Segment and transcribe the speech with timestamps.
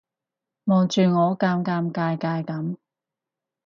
[0.63, 2.75] 望住我尷尷尬尬噉